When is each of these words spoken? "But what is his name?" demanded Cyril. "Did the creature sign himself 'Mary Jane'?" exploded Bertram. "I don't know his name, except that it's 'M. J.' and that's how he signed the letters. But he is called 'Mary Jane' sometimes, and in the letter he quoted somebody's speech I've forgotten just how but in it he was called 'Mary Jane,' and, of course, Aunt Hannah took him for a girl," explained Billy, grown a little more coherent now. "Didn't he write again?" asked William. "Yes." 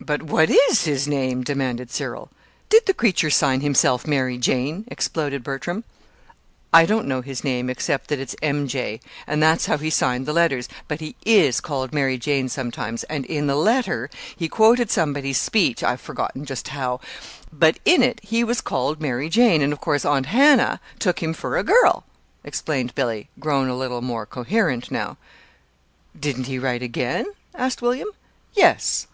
"But 0.00 0.22
what 0.22 0.48
is 0.48 0.84
his 0.86 1.06
name?" 1.06 1.42
demanded 1.44 1.90
Cyril. 1.90 2.30
"Did 2.70 2.86
the 2.86 2.94
creature 2.94 3.28
sign 3.28 3.60
himself 3.60 4.06
'Mary 4.06 4.38
Jane'?" 4.38 4.86
exploded 4.88 5.44
Bertram. 5.44 5.84
"I 6.72 6.86
don't 6.86 7.06
know 7.06 7.20
his 7.20 7.44
name, 7.44 7.68
except 7.68 8.08
that 8.08 8.18
it's 8.18 8.34
'M. 8.40 8.66
J.' 8.66 9.00
and 9.26 9.42
that's 9.42 9.66
how 9.66 9.76
he 9.76 9.90
signed 9.90 10.24
the 10.24 10.32
letters. 10.32 10.66
But 10.88 11.00
he 11.00 11.14
is 11.26 11.60
called 11.60 11.92
'Mary 11.92 12.16
Jane' 12.16 12.48
sometimes, 12.48 13.04
and 13.04 13.26
in 13.26 13.48
the 13.48 13.54
letter 13.54 14.08
he 14.34 14.48
quoted 14.48 14.90
somebody's 14.90 15.36
speech 15.38 15.82
I've 15.84 16.00
forgotten 16.00 16.46
just 16.46 16.68
how 16.68 16.98
but 17.52 17.78
in 17.84 18.02
it 18.02 18.18
he 18.24 18.42
was 18.42 18.62
called 18.62 19.02
'Mary 19.02 19.28
Jane,' 19.28 19.60
and, 19.60 19.74
of 19.74 19.80
course, 19.82 20.06
Aunt 20.06 20.24
Hannah 20.24 20.80
took 20.98 21.22
him 21.22 21.34
for 21.34 21.58
a 21.58 21.62
girl," 21.62 22.04
explained 22.44 22.94
Billy, 22.94 23.28
grown 23.38 23.68
a 23.68 23.76
little 23.76 24.00
more 24.00 24.24
coherent 24.24 24.90
now. 24.90 25.18
"Didn't 26.18 26.44
he 26.46 26.58
write 26.58 26.82
again?" 26.82 27.26
asked 27.54 27.82
William. 27.82 28.08
"Yes." 28.54 29.06